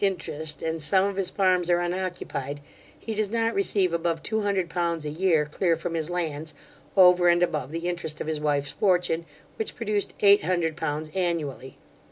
interest, 0.03 0.63
and 0.63 0.81
some 0.81 1.05
of 1.05 1.15
his 1.15 1.29
farms 1.29 1.69
are 1.69 1.79
unoccupied, 1.79 2.59
he 2.97 3.13
does 3.13 3.29
not 3.29 3.53
receive 3.53 3.93
above 3.93 4.23
two 4.23 4.41
hundred 4.41 4.67
pounds 4.67 5.05
a 5.05 5.09
year 5.11 5.45
clear 5.45 5.77
from 5.77 5.93
his 5.93 6.09
lands, 6.09 6.55
over 6.97 7.27
and 7.27 7.43
above 7.43 7.71
the 7.71 7.87
interest 7.87 8.19
of 8.19 8.25
his 8.25 8.39
wife's 8.39 8.71
fortune, 8.71 9.23
which 9.57 9.75
produced 9.75 10.11
eight 10.21 10.43
hundred 10.43 10.75
pounds 10.75 11.11
annually. 11.13 11.77